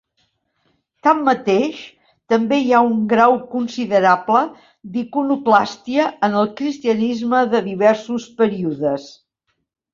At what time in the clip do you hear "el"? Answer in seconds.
6.43-6.53